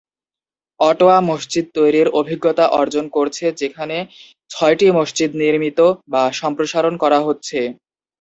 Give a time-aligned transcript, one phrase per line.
[0.79, 3.97] Ottawa মসজিদ তৈরির অভিজ্ঞতা অর্জন করছে যেখানে
[4.51, 5.79] ছয়টি মসজিদ নির্মিত
[6.07, 7.59] বা সম্প্রসারণ করা হচ্ছে।